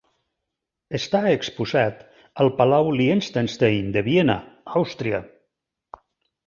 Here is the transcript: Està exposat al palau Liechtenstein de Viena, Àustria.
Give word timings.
Està 0.99 1.21
exposat 1.33 2.01
al 2.45 2.49
palau 2.63 2.91
Liechtenstein 3.03 3.95
de 3.99 4.05
Viena, 4.11 4.43
Àustria. 4.83 5.23